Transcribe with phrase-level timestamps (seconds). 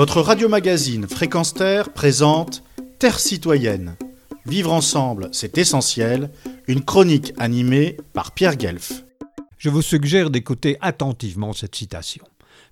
[0.00, 2.62] Votre radio-magazine Fréquence Terre présente
[2.98, 3.98] Terre citoyenne.
[4.46, 6.30] Vivre ensemble, c'est essentiel.
[6.68, 9.04] Une chronique animée par Pierre Guelf.
[9.58, 12.24] Je vous suggère d'écouter attentivement cette citation.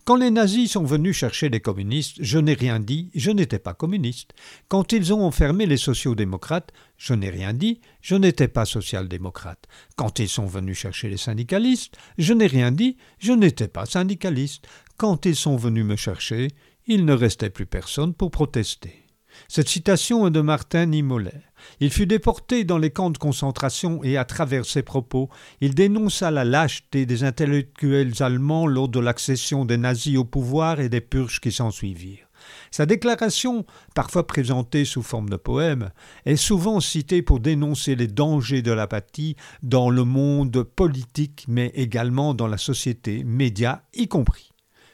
[0.07, 3.75] Quand les nazis sont venus chercher les communistes, je n'ai rien dit, je n'étais pas
[3.75, 4.33] communiste.
[4.69, 9.67] Quand ils ont enfermé les sociaux-démocrates, je n'ai rien dit, je n'étais pas social-démocrate.
[9.97, 14.67] Quand ils sont venus chercher les syndicalistes, je n'ai rien dit, je n'étais pas syndicaliste.
[14.97, 16.49] Quand ils sont venus me chercher,
[16.89, 19.05] il ne restait plus personne pour protester.
[19.47, 21.43] Cette citation est de Martin Niemöller.
[21.81, 25.29] Il fut déporté dans les camps de concentration et à travers ses propos,
[25.61, 30.89] il dénonça la lâcheté des intellectuels allemands lors de l'accession des nazis au pouvoir et
[30.89, 32.27] des purges qui s'ensuivirent.
[32.71, 35.91] Sa déclaration, parfois présentée sous forme de poème,
[36.25, 42.35] est souvent citée pour dénoncer les dangers de l'apathie dans le monde politique, mais également
[42.35, 44.53] dans la société, médias y compris.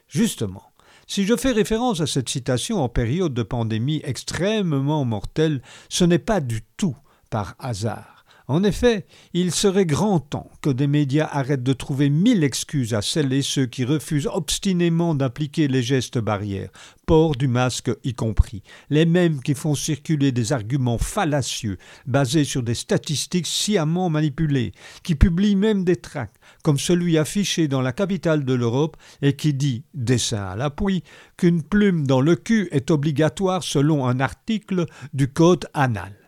[0.09, 0.63] Justement,
[1.07, 6.19] si je fais référence à cette citation en période de pandémie extrêmement mortelle, ce n'est
[6.19, 6.97] pas du tout
[7.31, 8.14] par hasard.
[8.47, 13.01] En effet, il serait grand temps que des médias arrêtent de trouver mille excuses à
[13.01, 16.69] celles et ceux qui refusent obstinément d'appliquer les gestes barrières,
[17.07, 22.63] port du masque y compris, les mêmes qui font circuler des arguments fallacieux basés sur
[22.63, 24.73] des statistiques sciemment manipulées,
[25.03, 29.55] qui publient même des tracts, comme celui affiché dans la capitale de l'Europe et qui
[29.55, 31.03] dit, dessin à l'appui,
[31.39, 34.85] qu'une plume dans le cul est obligatoire selon un article
[35.15, 36.24] du Code anal.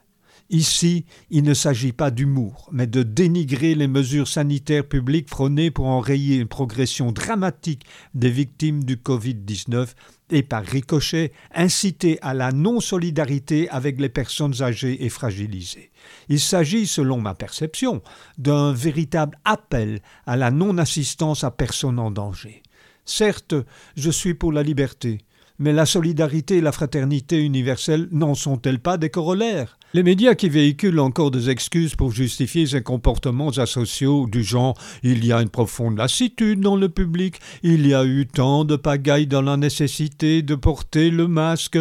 [0.49, 5.87] Ici, il ne s'agit pas d'humour, mais de dénigrer les mesures sanitaires publiques prônées pour
[5.87, 9.89] enrayer une progression dramatique des victimes du Covid-19
[10.31, 15.91] et par ricochet inciter à la non-solidarité avec les personnes âgées et fragilisées.
[16.29, 18.03] Il s'agit, selon ma perception,
[18.39, 22.63] d'un véritable appel à la non-assistance à personne en danger.
[23.05, 23.55] Certes,
[23.97, 25.19] je suis pour la liberté,
[25.59, 29.79] mais la solidarité et la fraternité universelle n'en sont-elles pas des corollaires?
[29.95, 35.25] Les médias qui véhiculent encore des excuses pour justifier ces comportements asociaux du genre il
[35.25, 39.27] y a une profonde lassitude dans le public, il y a eu tant de pagaille
[39.27, 41.79] dans la nécessité de porter le masque,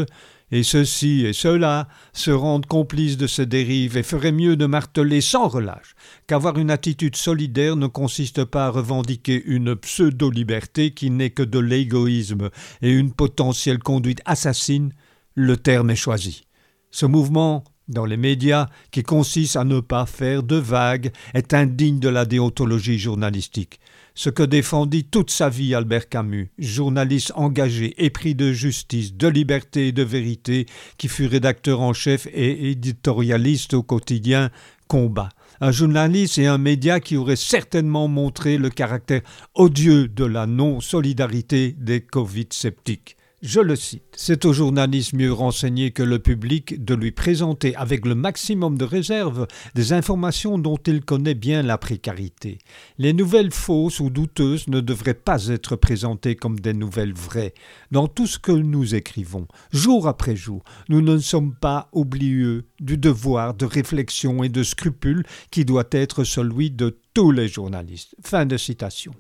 [0.52, 5.22] et ceux-ci et ceux-là se rendent complices de ces dérives et feraient mieux de marteler
[5.22, 5.96] sans relâche
[6.28, 11.60] qu'avoir une attitude solidaire ne consiste pas à revendiquer une pseudo-liberté qui n'est que de
[11.60, 12.50] l'égoïsme
[12.82, 14.94] et une potentielle conduite assassine,
[15.34, 16.46] le terme est choisi.
[16.92, 22.00] Ce mouvement dans les médias, qui consiste à ne pas faire de vagues, est indigne
[22.00, 23.80] de la déontologie journalistique.
[24.18, 29.90] Ce que défendit toute sa vie Albert Camus, journaliste engagé, épris de justice, de liberté
[29.90, 34.52] et de vérité, qui fut rédacteur en chef et éditorialiste au quotidien,
[34.88, 35.30] combat.
[35.60, 39.22] Un journaliste et un média qui aurait certainement montré le caractère
[39.54, 43.18] odieux de la non-solidarité des Covid-sceptiques.
[43.42, 44.04] Je le cite.
[44.16, 48.86] C'est au journaliste mieux renseigné que le public de lui présenter avec le maximum de
[48.86, 52.60] réserve des informations dont il connaît bien la précarité.
[52.98, 57.54] Les nouvelles fausses ou douteuses ne devraient pas être présentées comme des nouvelles vraies.
[57.92, 62.98] Dans tout ce que nous écrivons, jour après jour, nous ne sommes pas oublieux du
[62.98, 68.16] devoir de réflexion et de scrupule qui doit être celui de tous les journalistes.
[68.24, 69.14] Fin de citation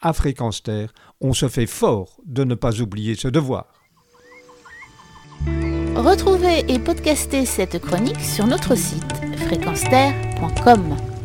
[0.00, 3.66] à Fréquence Terre, on se fait fort de ne pas oublier ce devoir.
[5.94, 9.12] Retrouvez et podcastez cette chronique sur notre site
[9.46, 11.15] fréquenceterre.com.